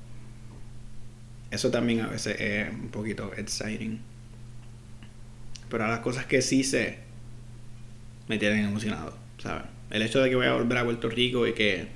eso 1.51 1.71
también 1.71 2.01
a 2.01 2.07
veces 2.07 2.41
es 2.41 2.73
un 2.73 2.89
poquito 2.89 3.31
exciting. 3.37 4.01
Pero 5.69 5.87
las 5.87 5.99
cosas 5.99 6.25
que 6.25 6.41
sí 6.41 6.65
sé 6.65 7.01
me 8.27 8.39
tienen 8.39 8.65
emocionado, 8.65 9.15
¿sabes? 9.37 9.65
El 9.91 10.01
hecho 10.01 10.23
de 10.23 10.31
que 10.31 10.37
voy 10.37 10.47
a 10.47 10.55
volver 10.55 10.79
a 10.79 10.85
Puerto 10.85 11.11
Rico 11.11 11.47
y 11.47 11.53
que 11.53 11.89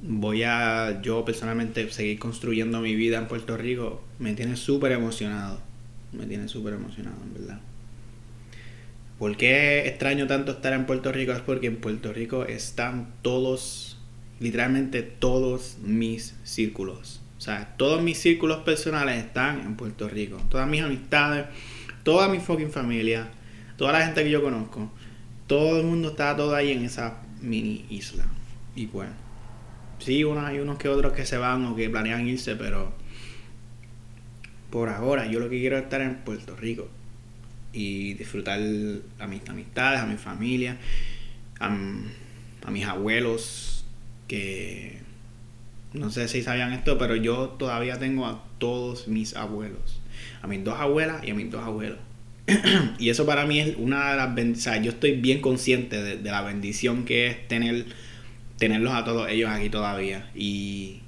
voy 0.00 0.44
a 0.44 1.02
yo 1.02 1.26
personalmente 1.26 1.90
seguir 1.90 2.18
construyendo 2.18 2.80
mi 2.80 2.94
vida 2.94 3.18
en 3.18 3.28
Puerto 3.28 3.54
Rico, 3.58 4.02
me 4.18 4.32
tiene 4.32 4.56
súper 4.56 4.92
emocionado. 4.92 5.60
Me 6.12 6.24
tiene 6.24 6.48
súper 6.48 6.72
emocionado, 6.72 7.18
en 7.22 7.34
verdad. 7.34 7.60
¿Por 9.18 9.36
qué 9.36 9.88
extraño 9.88 10.28
tanto 10.28 10.52
estar 10.52 10.72
en 10.72 10.86
Puerto 10.86 11.10
Rico? 11.10 11.32
Es 11.32 11.40
porque 11.40 11.66
en 11.66 11.76
Puerto 11.76 12.12
Rico 12.12 12.44
están 12.44 13.14
todos, 13.22 13.98
literalmente 14.38 15.02
todos 15.02 15.78
mis 15.82 16.36
círculos. 16.44 17.20
O 17.36 17.40
sea, 17.40 17.74
todos 17.76 18.00
mis 18.00 18.18
círculos 18.18 18.58
personales 18.58 19.24
están 19.24 19.60
en 19.60 19.76
Puerto 19.76 20.08
Rico. 20.08 20.40
Todas 20.48 20.68
mis 20.68 20.82
amistades, 20.82 21.46
toda 22.04 22.28
mi 22.28 22.38
fucking 22.38 22.70
familia, 22.70 23.28
toda 23.76 23.92
la 23.92 24.04
gente 24.04 24.22
que 24.22 24.30
yo 24.30 24.40
conozco. 24.40 24.90
Todo 25.48 25.80
el 25.80 25.86
mundo 25.86 26.10
está 26.10 26.36
todo 26.36 26.54
ahí 26.54 26.70
en 26.70 26.84
esa 26.84 27.22
mini 27.40 27.86
isla. 27.90 28.24
Y 28.76 28.86
bueno 28.86 29.28
Sí, 29.98 30.22
unos, 30.22 30.44
hay 30.44 30.60
unos 30.60 30.78
que 30.78 30.88
otros 30.88 31.12
que 31.12 31.26
se 31.26 31.38
van 31.38 31.64
o 31.64 31.74
que 31.74 31.90
planean 31.90 32.26
irse, 32.28 32.54
pero 32.54 32.92
por 34.70 34.88
ahora 34.90 35.26
yo 35.26 35.40
lo 35.40 35.48
que 35.48 35.58
quiero 35.58 35.76
es 35.76 35.84
estar 35.84 36.00
en 36.02 36.18
Puerto 36.18 36.54
Rico 36.54 36.88
y 37.78 38.14
disfrutar 38.14 38.60
a 39.18 39.26
mis 39.26 39.48
amistades, 39.48 40.00
a 40.00 40.06
mi 40.06 40.16
familia, 40.16 40.78
a, 41.60 41.70
mis 42.70 42.84
abuelos, 42.84 43.84
que 44.26 44.98
no 45.92 46.10
sé 46.10 46.28
si 46.28 46.42
sabían 46.42 46.72
esto, 46.72 46.98
pero 46.98 47.16
yo 47.16 47.50
todavía 47.50 47.98
tengo 47.98 48.26
a 48.26 48.44
todos 48.58 49.08
mis 49.08 49.36
abuelos, 49.36 50.00
a 50.42 50.46
mis 50.46 50.64
dos 50.64 50.78
abuelas 50.78 51.24
y 51.24 51.30
a 51.30 51.34
mis 51.34 51.50
dos 51.50 51.64
abuelos. 51.64 51.98
y 52.98 53.10
eso 53.10 53.26
para 53.26 53.46
mí 53.46 53.60
es 53.60 53.76
una 53.76 54.10
de 54.10 54.16
las 54.16 54.34
bendiciones, 54.34 54.58
o 54.58 54.62
sea, 54.62 54.82
yo 54.82 54.90
estoy 54.90 55.12
bien 55.12 55.40
consciente 55.40 56.02
de 56.02 56.30
la 56.30 56.42
bendición 56.42 57.04
que 57.04 57.28
es 57.28 57.48
tener 57.48 57.86
tenerlos 58.58 58.92
a 58.92 59.04
todos 59.04 59.30
ellos 59.30 59.48
aquí 59.50 59.70
todavía. 59.70 60.28
Y 60.34 61.00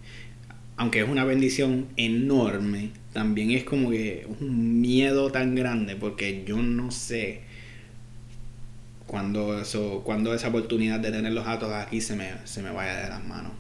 aunque 0.80 1.00
es 1.00 1.08
una 1.10 1.26
bendición 1.26 1.88
enorme, 1.98 2.88
también 3.12 3.50
es 3.50 3.64
como 3.64 3.90
que 3.90 4.26
un 4.40 4.80
miedo 4.80 5.30
tan 5.30 5.54
grande 5.54 5.94
porque 5.94 6.42
yo 6.46 6.56
no 6.56 6.90
sé 6.90 7.42
cuando 9.06 9.60
eso 9.60 10.00
cuando 10.04 10.32
esa 10.32 10.48
oportunidad 10.48 10.98
de 10.98 11.10
tener 11.12 11.32
los 11.32 11.44
datos 11.44 11.70
aquí 11.74 12.00
se 12.00 12.16
me, 12.16 12.30
se 12.44 12.62
me 12.62 12.70
vaya 12.70 12.96
de 12.96 13.10
las 13.10 13.22
manos. 13.22 13.52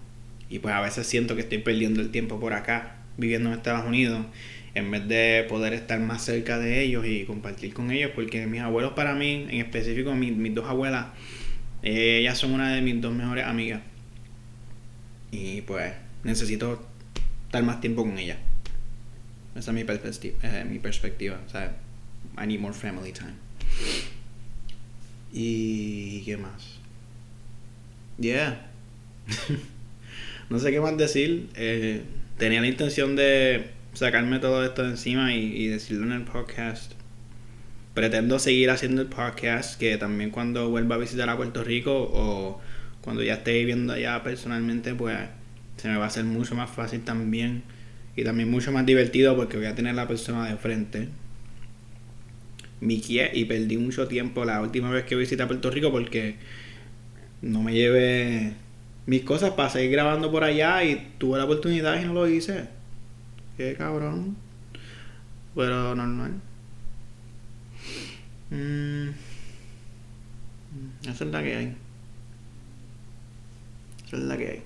Y 0.48 0.60
pues 0.60 0.74
a 0.74 0.80
veces 0.80 1.06
siento 1.06 1.34
que 1.34 1.42
estoy 1.42 1.58
perdiendo 1.58 2.00
el 2.00 2.10
tiempo 2.10 2.40
por 2.40 2.54
acá, 2.54 2.96
viviendo 3.18 3.50
en 3.50 3.56
Estados 3.56 3.86
Unidos, 3.86 4.24
en 4.74 4.90
vez 4.90 5.06
de 5.06 5.44
poder 5.46 5.74
estar 5.74 6.00
más 6.00 6.24
cerca 6.24 6.58
de 6.58 6.82
ellos 6.82 7.04
y 7.04 7.24
compartir 7.24 7.74
con 7.74 7.90
ellos, 7.90 8.12
porque 8.14 8.46
mis 8.46 8.62
abuelos 8.62 8.94
para 8.94 9.14
mí, 9.14 9.46
en 9.50 9.60
específico 9.60 10.14
mis, 10.14 10.54
dos 10.54 10.66
abuelas, 10.66 11.08
ellas 11.82 12.38
son 12.38 12.52
una 12.52 12.72
de 12.72 12.80
mis 12.80 12.98
dos 12.98 13.12
mejores 13.12 13.44
amigas. 13.44 13.82
Y 15.30 15.60
pues 15.60 15.92
necesito 16.24 16.89
estar 17.50 17.64
más 17.64 17.80
tiempo 17.80 18.04
con 18.04 18.16
ellas. 18.16 18.38
Esa 19.56 19.72
es 19.72 19.74
mi 19.74 19.82
perspectiva. 19.82 20.38
Eh, 20.44 20.64
mi 20.64 20.78
perspectiva. 20.78 21.40
O 21.44 21.50
sea, 21.50 21.76
I 22.40 22.46
need 22.46 22.60
more 22.60 22.72
family 22.72 23.10
time. 23.10 23.34
¿Y 25.32 26.22
qué 26.22 26.36
más? 26.36 26.78
Yeah. 28.20 28.70
no 30.48 30.60
sé 30.60 30.70
qué 30.70 30.80
más 30.80 30.96
decir. 30.96 31.48
Eh, 31.56 32.04
tenía 32.38 32.60
la 32.60 32.68
intención 32.68 33.16
de 33.16 33.70
sacarme 33.94 34.38
todo 34.38 34.64
esto 34.64 34.84
de 34.84 34.90
encima 34.90 35.34
y, 35.34 35.66
decirlo 35.66 36.06
en 36.06 36.12
el 36.12 36.22
podcast. 36.22 36.92
Pretendo 37.94 38.38
seguir 38.38 38.70
haciendo 38.70 39.02
el 39.02 39.08
podcast, 39.08 39.76
que 39.76 39.96
también 39.96 40.30
cuando 40.30 40.70
vuelva 40.70 40.94
a 40.94 40.98
visitar 40.98 41.28
a 41.28 41.36
Puerto 41.36 41.64
Rico 41.64 42.08
o 42.12 42.60
cuando 43.00 43.24
ya 43.24 43.34
esté 43.34 43.54
viviendo 43.54 43.94
allá 43.94 44.22
personalmente, 44.22 44.94
pues 44.94 45.18
se 45.80 45.88
me 45.88 45.96
va 45.96 46.04
a 46.04 46.08
hacer 46.08 46.24
mucho 46.24 46.54
más 46.54 46.68
fácil 46.68 47.00
también 47.00 47.62
y 48.14 48.22
también 48.22 48.50
mucho 48.50 48.70
más 48.70 48.84
divertido 48.84 49.34
porque 49.34 49.56
voy 49.56 49.64
a 49.64 49.74
tener 49.74 49.94
la 49.94 50.06
persona 50.06 50.46
de 50.46 50.56
frente. 50.56 51.08
Mickey 52.82 53.30
y 53.32 53.46
perdí 53.46 53.78
mucho 53.78 54.06
tiempo 54.06 54.44
la 54.44 54.60
última 54.60 54.90
vez 54.90 55.04
que 55.04 55.16
visité 55.16 55.42
a 55.42 55.46
Puerto 55.46 55.70
Rico 55.70 55.90
porque 55.90 56.36
no 57.40 57.62
me 57.62 57.72
llevé 57.72 58.52
mis 59.06 59.22
cosas 59.22 59.52
para 59.52 59.70
seguir 59.70 59.92
grabando 59.92 60.30
por 60.30 60.44
allá 60.44 60.84
y 60.84 61.12
tuve 61.16 61.38
la 61.38 61.44
oportunidad 61.44 61.98
y 61.98 62.04
no 62.04 62.12
lo 62.12 62.28
hice. 62.28 62.68
Qué 63.56 63.74
cabrón. 63.74 64.36
Pero 65.54 65.94
normal. 65.94 66.34
Mm. 68.50 69.08
Esa 71.08 71.24
es 71.24 71.30
la 71.30 71.42
que 71.42 71.56
hay. 71.56 71.76
Esa 74.06 74.16
es 74.18 74.22
la 74.24 74.36
que 74.36 74.46
hay. 74.46 74.62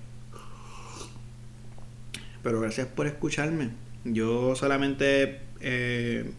Pero 2.45 2.61
gracias 2.61 2.87
por 2.87 3.07
escucharme. 3.07 3.71
Yo 4.05 4.55
solamente, 4.55 5.41
eh, 5.61 6.31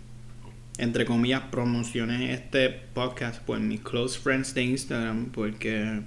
entre 0.78 1.04
comillas, 1.04 1.42
promocioné 1.52 2.32
este 2.32 2.70
podcast 2.70 3.42
por 3.42 3.60
mis 3.60 3.82
close 3.82 4.20
friends 4.20 4.54
de 4.54 4.64
Instagram 4.64 5.32
porque, 5.32 6.02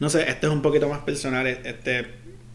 no 0.00 0.08
sé, 0.08 0.28
este 0.30 0.46
es 0.46 0.52
un 0.52 0.62
poquito 0.62 0.88
más 0.88 1.00
personal, 1.00 1.46
este, 1.46 2.06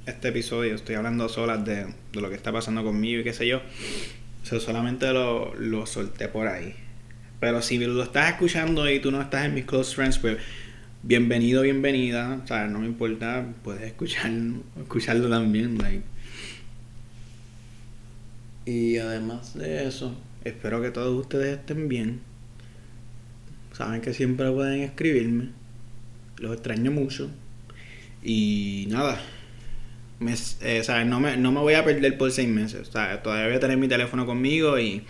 este 0.08 0.29
episodio. 0.29 0.74
Estoy 0.74 0.96
hablando 0.96 1.29
solas 1.29 1.63
de, 1.63 1.86
lo 2.13 2.29
que 2.29 2.36
está 2.36 2.51
pasando 2.51 2.84
conmigo 2.84 3.22
y 3.22 3.24
qué 3.24 3.34
sé 3.34 3.46
yo. 3.46 3.62
O 4.51 4.60
solamente 4.60 5.13
lo, 5.13 5.53
lo 5.53 5.86
solté 5.86 6.27
por 6.27 6.48
ahí. 6.48 6.75
Pero 7.39 7.62
si 7.62 7.77
lo 7.77 8.01
estás 8.01 8.31
escuchando 8.31 8.89
y 8.89 9.00
tú 9.00 9.12
no 9.12 9.22
estás 9.22 9.46
en 9.46 9.53
mis 9.53 9.65
close 9.65 9.96
friends, 9.96 10.17
pues 10.17 10.38
bienvenido, 11.03 11.63
bienvenida. 11.63 12.41
O 12.43 12.48
sea, 12.48 12.67
no 12.67 12.79
me 12.79 12.88
importa, 12.88 13.46
puedes 13.63 13.84
escuchar, 13.84 14.31
escucharlo 14.79 15.29
también. 15.29 15.77
Like. 15.77 16.03
Y 18.65 18.98
además 18.98 19.58
de 19.58 19.88
eso, 19.88 20.15
espero 20.43 20.81
que 20.81 20.91
todos 20.91 21.20
ustedes 21.20 21.60
estén 21.60 21.88
bien. 21.88 22.22
Saben 23.74 24.01
que 24.01 24.14
siempre 24.14 24.51
pueden 24.51 24.81
escribirme. 24.81 25.50
Los 26.37 26.53
extraño 26.53 26.92
mucho. 26.92 27.31
Y 28.24 28.87
nada. 28.90 29.20
Me, 30.20 30.35
eh, 30.61 30.83
No, 31.05 31.20
me, 31.20 31.35
no 31.37 31.51
me 31.51 31.61
voy 31.61 31.74
a 31.74 31.83
perder 31.83 32.18
por 32.18 32.31
seis 32.31 32.48
meses. 32.48 32.90
Sea, 32.90 33.24
todavía 33.24 33.48
voy 33.48 33.55
a 33.55 33.59
tener 33.59 33.77
mi 33.77 33.87
teléfono 33.87 34.25
conmigo 34.25 34.77
y 34.77 35.03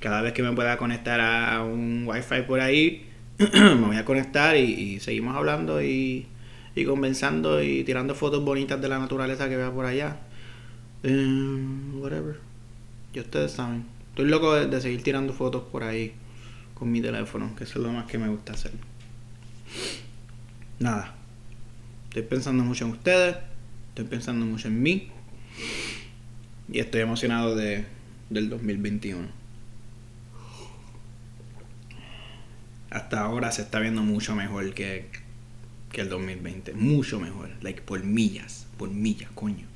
cada 0.00 0.20
vez 0.20 0.34
que 0.34 0.42
me 0.42 0.52
pueda 0.52 0.76
conectar 0.76 1.20
a 1.20 1.62
un 1.62 2.04
wifi 2.06 2.42
por 2.46 2.60
ahí, 2.60 3.07
me 3.52 3.86
voy 3.86 3.96
a 3.96 4.04
conectar 4.04 4.56
y, 4.56 4.98
seguimos 4.98 5.36
hablando 5.36 5.80
y, 5.80 6.26
y, 6.74 6.84
conversando 6.84 7.62
y 7.62 7.84
tirando 7.84 8.16
fotos 8.16 8.44
bonitas 8.44 8.80
de 8.80 8.88
la 8.88 8.98
naturaleza 8.98 9.48
que 9.48 9.56
vea 9.56 9.70
por 9.70 9.86
allá. 9.86 10.16
Eh, 11.04 11.64
whatever. 11.94 12.40
Ya 13.12 13.22
ustedes 13.22 13.52
saben. 13.52 13.84
Estoy 14.10 14.26
loco 14.26 14.54
de, 14.54 14.80
seguir 14.80 15.04
tirando 15.04 15.32
fotos 15.32 15.62
por 15.70 15.84
ahí 15.84 16.14
con 16.74 16.90
mi 16.90 17.00
teléfono, 17.00 17.54
que 17.54 17.62
eso 17.62 17.78
es 17.78 17.84
lo 17.84 17.92
más 17.92 18.06
que 18.06 18.18
me 18.18 18.28
gusta 18.28 18.54
hacer. 18.54 18.72
Nada. 20.80 21.14
Estoy 22.08 22.22
pensando 22.22 22.64
mucho 22.64 22.86
en 22.86 22.90
ustedes. 22.90 23.36
Estoy 23.90 24.06
pensando 24.06 24.44
mucho 24.44 24.66
en 24.66 24.82
mí. 24.82 25.10
Y 26.72 26.80
estoy 26.80 27.02
emocionado 27.02 27.54
de, 27.54 27.84
del 28.30 28.50
2021. 28.50 29.28
Hasta 32.90 33.20
ahora 33.20 33.52
se 33.52 33.62
está 33.62 33.80
viendo 33.80 34.02
mucho 34.02 34.34
mejor 34.34 34.72
que, 34.74 35.06
que 35.92 36.00
el 36.00 36.08
2020. 36.08 36.72
Mucho 36.74 37.20
mejor. 37.20 37.50
Like, 37.60 37.82
por 37.82 38.02
millas. 38.02 38.66
Por 38.76 38.90
millas, 38.90 39.30
coño. 39.34 39.66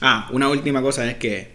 Ah, 0.00 0.28
una 0.32 0.48
última 0.48 0.82
cosa 0.82 1.08
es 1.10 1.16
que 1.16 1.52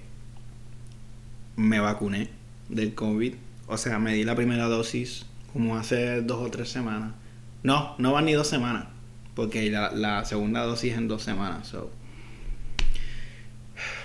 me 1.56 1.80
vacuné 1.80 2.30
del 2.70 2.94
COVID. 2.94 3.34
O 3.68 3.78
sea, 3.78 4.00
me 4.00 4.14
di 4.14 4.24
la 4.24 4.36
primera 4.36 4.66
dosis 4.66 5.26
como 5.52 5.78
hace 5.78 6.22
dos 6.22 6.46
o 6.46 6.52
tres 6.52 6.70
semanas. 6.70 7.14
No, 7.64 7.96
no 7.98 8.14
van 8.14 8.26
ni 8.26 8.34
dos 8.34 8.48
semanas. 8.48 8.86
Porque 9.36 9.70
la, 9.70 10.26
segunda 10.26 10.62
dosis 10.62 10.94
en 10.94 11.08
dos 11.08 11.24
semanas. 11.24 11.68
So. 11.68 11.92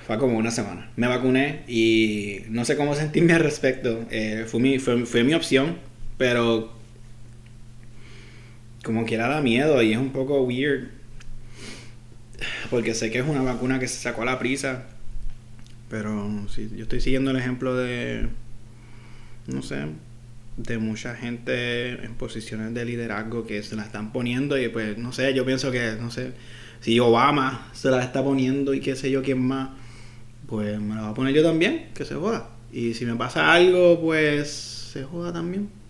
Fue 0.06 0.18
como 0.18 0.38
una 0.38 0.50
semana. 0.50 0.90
Me 0.96 1.06
vacuné 1.06 1.64
y 1.68 2.40
no 2.48 2.64
sé 2.64 2.76
cómo 2.76 2.94
sentirme 2.96 3.34
al 3.34 3.40
respecto. 3.40 4.06
Eh, 4.10 4.46
fue, 4.48 4.60
mi, 4.60 4.78
fue, 4.78 5.04
fue 5.04 5.22
mi 5.22 5.34
opción 5.34 5.91
pero 6.18 6.72
como 8.82 9.04
quiera 9.04 9.28
da 9.28 9.40
miedo 9.40 9.82
y 9.82 9.92
es 9.92 9.98
un 9.98 10.10
poco 10.10 10.42
weird. 10.42 10.88
Porque 12.70 12.94
sé 12.94 13.10
que 13.10 13.18
es 13.18 13.26
una 13.26 13.42
vacuna 13.42 13.78
que 13.78 13.88
se 13.88 14.00
sacó 14.00 14.22
a 14.22 14.24
la 14.24 14.38
prisa. 14.38 14.86
Pero 15.88 16.46
sí, 16.48 16.70
yo 16.74 16.84
estoy 16.84 17.00
siguiendo 17.00 17.30
el 17.30 17.36
ejemplo 17.36 17.76
de, 17.76 18.28
no 19.46 19.62
sé, 19.62 19.84
de 20.56 20.78
mucha 20.78 21.14
gente 21.14 22.04
en 22.04 22.14
posiciones 22.14 22.72
de 22.74 22.84
liderazgo 22.84 23.46
que 23.46 23.62
se 23.62 23.76
la 23.76 23.84
están 23.84 24.12
poniendo 24.12 24.58
y 24.58 24.68
pues, 24.68 24.96
no 24.96 25.12
sé, 25.12 25.34
yo 25.34 25.44
pienso 25.44 25.70
que, 25.70 25.96
no 26.00 26.10
sé, 26.10 26.32
si 26.80 26.98
Obama 26.98 27.68
se 27.72 27.90
la 27.90 28.02
está 28.02 28.24
poniendo 28.24 28.72
y 28.72 28.80
qué 28.80 28.96
sé 28.96 29.10
yo 29.10 29.22
quién 29.22 29.46
más, 29.46 29.70
pues 30.46 30.80
me 30.80 30.94
la 30.94 31.02
va 31.02 31.08
a 31.10 31.14
poner 31.14 31.34
yo 31.34 31.42
también, 31.42 31.90
que 31.94 32.06
se 32.06 32.14
joda. 32.14 32.48
Y 32.72 32.94
si 32.94 33.04
me 33.04 33.14
pasa 33.14 33.52
algo, 33.52 34.00
pues 34.00 34.50
se 34.50 35.04
joda 35.04 35.30
también 35.30 35.81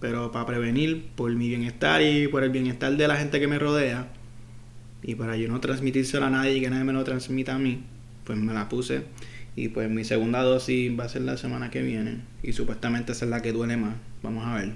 pero 0.00 0.30
para 0.32 0.46
prevenir 0.46 1.06
por 1.14 1.34
mi 1.34 1.48
bienestar 1.48 2.02
y 2.02 2.28
por 2.28 2.44
el 2.44 2.50
bienestar 2.50 2.96
de 2.96 3.08
la 3.08 3.16
gente 3.16 3.40
que 3.40 3.48
me 3.48 3.58
rodea 3.58 4.08
y 5.02 5.14
para 5.14 5.36
yo 5.36 5.48
no 5.48 5.60
transmitírselo 5.60 6.26
a 6.26 6.30
nadie 6.30 6.56
y 6.56 6.60
que 6.60 6.70
nadie 6.70 6.84
me 6.84 6.92
lo 6.92 7.04
transmita 7.04 7.54
a 7.54 7.58
mí, 7.58 7.82
pues 8.24 8.38
me 8.38 8.52
la 8.52 8.68
puse. 8.68 9.02
Y 9.56 9.68
pues 9.68 9.90
mi 9.90 10.04
segunda 10.04 10.42
dosis 10.42 10.98
va 10.98 11.04
a 11.04 11.08
ser 11.08 11.22
la 11.22 11.36
semana 11.36 11.70
que 11.70 11.82
viene 11.82 12.20
y 12.42 12.52
supuestamente 12.52 13.12
esa 13.12 13.24
es 13.24 13.30
la 13.30 13.42
que 13.42 13.52
duele 13.52 13.76
más, 13.76 13.96
vamos 14.22 14.46
a 14.46 14.54
ver. 14.54 14.72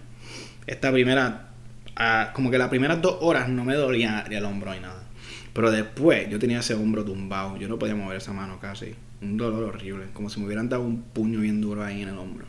Esta 0.67 0.91
primera, 0.91 1.51
ah, 1.95 2.33
como 2.35 2.51
que 2.51 2.59
las 2.59 2.69
primeras 2.69 3.01
dos 3.01 3.19
horas 3.21 3.49
no 3.49 3.65
me 3.65 3.75
dolía 3.75 4.25
el 4.29 4.45
hombro 4.45 4.75
y 4.75 4.81
nada, 4.81 5.05
pero 5.53 5.71
después 5.71 6.29
yo 6.31 6.41
tenía 6.41 6.61
ese 6.61 6.75
hombro 6.75 7.05
tumbado, 7.05 7.57
yo 7.59 7.69
no 7.69 7.79
podía 7.79 7.95
mover 7.95 8.17
esa 8.17 8.33
mano 8.33 8.59
casi, 8.59 8.95
un 9.21 9.37
dolor 9.37 9.63
horrible, 9.63 10.07
como 10.13 10.29
si 10.29 10.41
me 10.41 10.47
hubieran 10.47 10.69
dado 10.69 10.83
un 10.83 11.03
puño 11.03 11.41
bien 11.41 11.61
duro 11.61 11.85
ahí 11.85 12.03
en 12.03 12.09
el 12.09 12.19
hombro, 12.19 12.47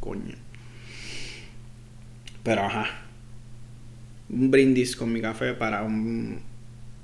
coño. 0.00 0.47
Pero 2.48 2.62
ajá. 2.64 2.86
Un 4.30 4.50
brindis 4.50 4.96
con 4.96 5.12
mi 5.12 5.20
café 5.20 5.52
para 5.52 5.82
un 5.82 6.40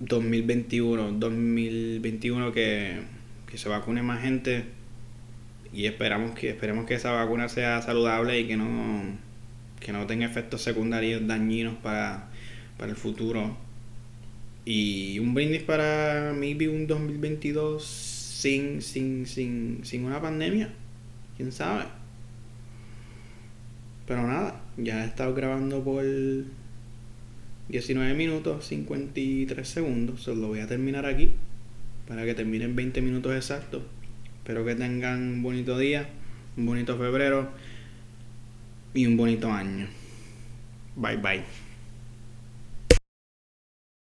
2021, 0.00 1.12
2021 1.12 2.50
que, 2.52 3.02
que 3.46 3.58
se 3.58 3.68
vacune 3.68 4.02
más 4.02 4.22
gente 4.22 4.64
y 5.70 5.84
esperamos 5.84 6.34
que 6.34 6.48
esperemos 6.48 6.86
que 6.86 6.94
esa 6.94 7.12
vacuna 7.12 7.50
sea 7.50 7.82
saludable 7.82 8.40
y 8.40 8.46
que 8.46 8.56
no 8.56 9.18
que 9.80 9.92
no 9.92 10.06
tenga 10.06 10.24
efectos 10.24 10.62
secundarios 10.62 11.26
dañinos 11.26 11.74
para, 11.74 12.30
para 12.78 12.92
el 12.92 12.96
futuro. 12.96 13.54
Y 14.64 15.18
un 15.18 15.34
brindis 15.34 15.62
para 15.62 16.32
maybe 16.34 16.70
un 16.70 16.86
2022 16.86 17.84
sin, 17.84 18.80
sin, 18.80 19.26
sin, 19.26 19.80
sin 19.84 20.06
una 20.06 20.22
pandemia. 20.22 20.72
¿Quién 21.36 21.52
sabe? 21.52 21.84
Pero 24.06 24.26
nada, 24.26 24.60
ya 24.76 25.04
he 25.04 25.06
estado 25.06 25.34
grabando 25.34 25.82
por 25.82 26.04
19 27.68 28.14
minutos 28.14 28.66
53 28.66 29.66
segundos. 29.66 30.22
Solo 30.22 30.42
lo 30.42 30.48
voy 30.48 30.60
a 30.60 30.66
terminar 30.66 31.06
aquí. 31.06 31.32
para 32.06 32.24
que 32.24 32.34
terminen 32.34 32.76
20 32.76 33.00
minutos 33.00 33.34
exactos. 33.34 33.82
Espero 34.38 34.64
que 34.64 34.74
tengan 34.74 35.22
un 35.22 35.42
bonito 35.42 35.78
día, 35.78 36.06
un 36.56 36.66
bonito 36.66 36.98
febrero 36.98 37.48
y 38.92 39.06
un 39.06 39.16
bonito 39.16 39.50
año. 39.50 39.88
Bye 40.96 41.16
bye. 41.16 41.63